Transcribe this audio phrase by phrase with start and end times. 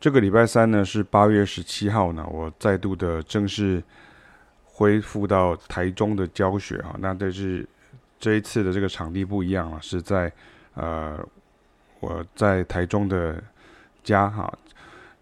[0.00, 3.82] 这个礼拜三呢是八月十七号呢，我再度的正式
[4.64, 6.96] 恢复到台中的教学啊。
[7.00, 7.68] 那但是
[8.18, 10.32] 这一次的这个场地不一样了，是在
[10.72, 11.22] 呃
[12.00, 13.42] 我在台中的
[14.02, 14.50] 家哈，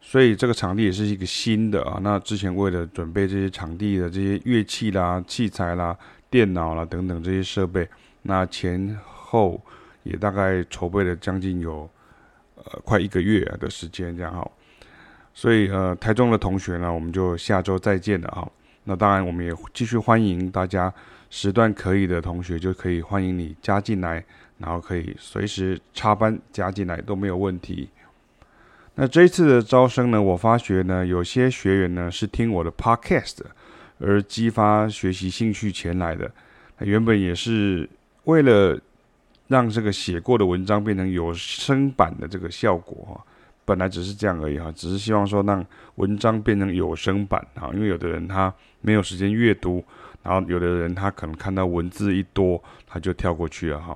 [0.00, 1.98] 所以这个场地也是一个新的啊。
[2.00, 5.98] 那之前为了准备这些场地的这些乐器啦、器材啦、
[6.30, 7.88] 电脑啦等等这些设备，
[8.22, 9.60] 那前后
[10.04, 11.90] 也大概筹备了将近有
[12.54, 14.48] 呃快一个月的时间这样哈。
[15.38, 18.50] 所以呃，台中的同学呢，我们就下周再见了哈。
[18.82, 20.92] 那当然，我们也继续欢迎大家
[21.30, 24.24] 时段可以的同学，就可以欢迎你加进来，
[24.58, 27.88] 然后可以随时插班加进来都没有问题。
[28.96, 33.36] 那这一次的招生呢，我发觉呢，有些学员呢是听我的 podcast
[34.00, 36.28] 而激发学习兴趣前来的。
[36.80, 37.88] 原本也是
[38.24, 38.76] 为了
[39.46, 43.24] 让这个写过的文章变成有声版的这个效果。
[43.68, 45.62] 本来只是这样而已哈，只是希望说让
[45.96, 49.84] 文章变成有声版哈，因为有的人他没有时间阅读，
[50.22, 53.94] 然后有的人他可能看到文字一多他就跳过去了哈，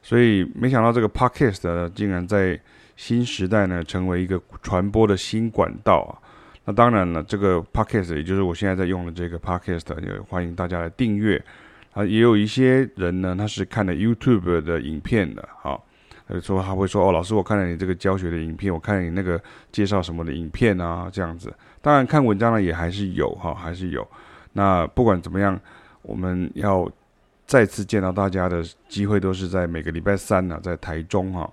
[0.00, 2.60] 所以没想到这个 Podcast 呢，竟然在
[2.94, 6.14] 新时代呢成为一个传播的新管道啊。
[6.64, 11.44] 那当然了，这个 Podcast 也就是我现在在用的这个 Podcast，也欢迎大家来订阅
[11.92, 12.04] 啊。
[12.04, 15.80] 也有一些人呢，他是看了 YouTube 的影片的哈
[16.32, 16.40] 哈。
[16.40, 21.52] 说他会说哦，老师，我看了你这个教学的影片，我看了你那个介绍什么的影片啊，这样子。
[21.80, 24.06] 当然看文章呢也还是有哈，还是有。
[24.52, 25.58] 那不管怎么样，
[26.02, 26.90] 我们要
[27.46, 31.50] 再次见到大家的机会都是在每个礼拜三呢，在台中哈。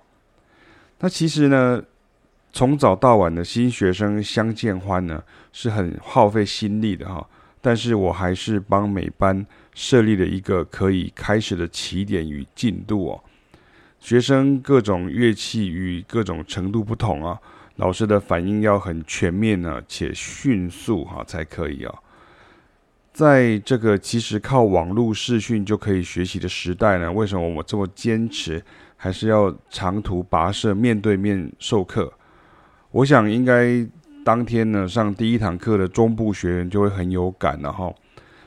[1.00, 1.82] 那其实呢，
[2.52, 5.22] 从早到晚的新学生相见欢呢，
[5.52, 7.26] 是很耗费心力的哈。
[7.62, 13.24] 但是我还是帮每班设立了一个可以开始的起点与进度哦。
[14.00, 17.38] 学生各种乐器与各种程度不同啊，
[17.76, 21.94] 老师的反应要很全面呢，且迅速哈才可以啊。
[23.12, 28.62] 在这个其实靠网络视讯就可以学习的时代呢，为什么我这么坚持，
[28.96, 32.12] 还是要长途跋涉面对面授课？
[32.92, 33.86] 我想应该
[34.24, 37.92] 当天呢上第一堂课的中部学员就会很有感了哈。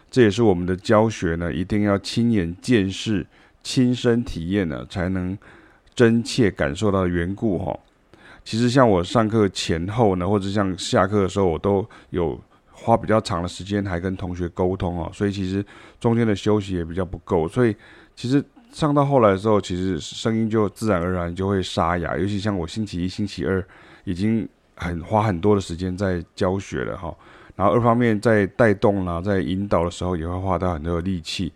[0.09, 3.25] 这也是我们的教学呢，一定要亲眼见识。
[3.63, 5.37] 亲身体验呢，才能
[5.95, 7.79] 真切感受到的缘故哈。
[8.43, 12.39] 其实像我上课前后呢，或者像下课的时候，我都有
[12.71, 15.65] 花比较长的时间还跟同学沟通哦，所以其实
[15.99, 17.73] 中间的休息也比较不够，所以
[18.15, 22.17] 其实上到后来的时候，其实声音就自然而然就会沙哑。
[22.17, 23.65] 尤其像我星期一、星期二
[24.03, 24.45] 已经
[24.75, 27.15] 很花很多的时间在教学了哈，
[27.55, 31.53] 然后二方面在带动啦，在引导的时候也会花到很多的力气。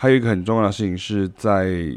[0.00, 1.94] 还有一个很重要的事情是在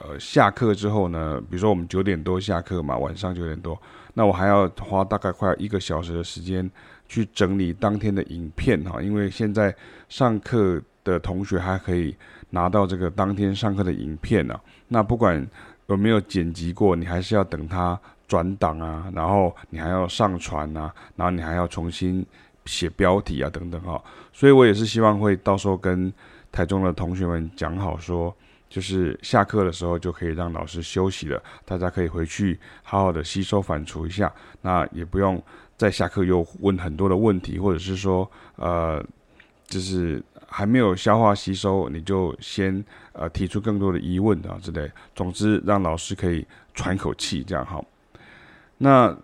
[0.00, 3.80] 呃下课之后呢，比如说我们九点多下课嘛，晚上九点多，
[4.14, 6.68] 那我还要花大概快一个小时的时间
[7.06, 9.72] 去整理当天的影片哈，因为现在
[10.08, 12.16] 上课的同学还可以
[12.50, 15.46] 拿到这个当天上课的影片呢，那不管
[15.86, 17.96] 有没有剪辑过，你还是要等它
[18.26, 22.26] 转档啊，然后你还要上传啊，然后你还要重新
[22.64, 24.02] 写标题啊等等哈，
[24.32, 26.12] 所以我也是希望会到时候跟。
[26.56, 28.34] 台中的同学们讲好说，
[28.70, 35.42] 就是下课的时候就可以让老师休息了，大家可以回去好好的吸收反刍一下，那也不用
[35.76, 39.04] 再下课又问很多的问题，或者是说，呃，
[39.66, 44.90] 就是还没有消化吸收，你就先呃提出更多的疑问啊之类。
[45.14, 47.84] 总之，让老师可以喘口气，这样好。
[48.78, 49.14] 那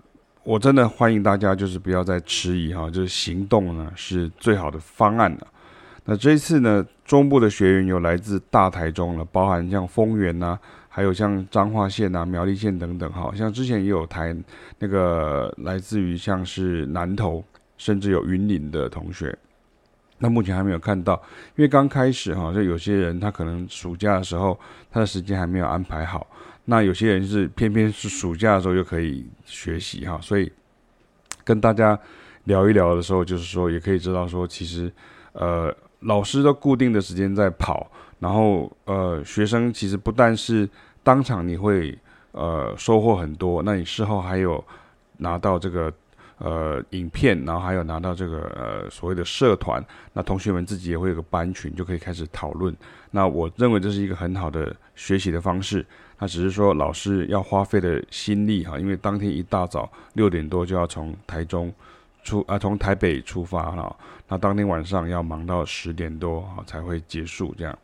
[0.45, 5.47] 我真的欢迎大家，就是不要再迟疑哈，就是行动呢是最好的方案了。
[6.05, 10.59] 那这一次呢，中部的学员有来自大台中了，包含像丰原呐，
[10.89, 14.37] 还有像彰化县呐、苗栗县等等，哈，像之前也有台
[14.81, 17.45] 那个来自于像是南投，
[17.79, 19.39] 甚至有云林的同学。
[20.19, 21.15] 那目前还没有看到，
[21.55, 24.59] 因为刚开始哈，就有些人他可能暑假的时候
[24.91, 26.27] 他的时间还没有安排好，
[26.65, 30.51] 那有些人是偏偏是暑假的时候就可以学习哈，所以
[31.45, 31.97] 跟大家
[32.45, 34.93] 聊一聊的时候，就是说也可以知道说，其实
[35.35, 35.73] 呃。
[36.03, 40.69] 老师都固定的时间在跑，然后呃，学生其实不但是
[41.03, 41.97] 当场你会
[42.33, 44.63] 呃收获很多，那你事后还有
[45.19, 45.93] 拿到这个
[46.39, 52.77] 呃影片，然后还有拿到这个呃所谓的社团，那同学们自己也会有个班群，就可以开始讨论。
[53.11, 55.85] 那我认为这是一个很好的学习的方式。
[56.19, 61.73] 那只是说老师要花费的心力哈，因为当天一大早六点多就要从台中。
[62.23, 63.97] 出啊，从台北出发哈，
[64.29, 67.79] 那当天晚上要忙到十点多啊才会结束这样。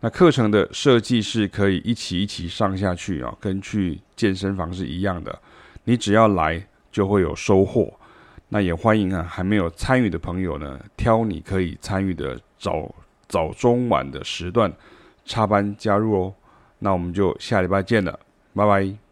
[0.00, 5.38] 那课程的设计是可以一起一起上下去啊，跟去健身房是一样的。
[5.84, 7.92] 你只要来就会有收获。
[8.48, 12.92] 那也欢迎啊，还没有参与的朋友呢，挑你可以参与的早
[13.28, 14.72] 早中晚的时段
[15.24, 16.34] 插班加入哦。
[16.78, 18.18] 那我们就下礼拜见了，
[18.54, 19.09] 拜拜。